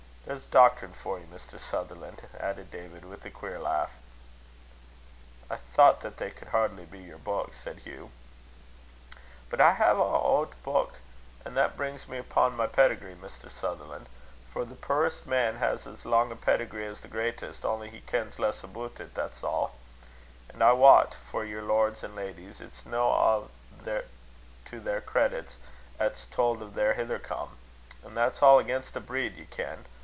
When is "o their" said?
26.61-26.93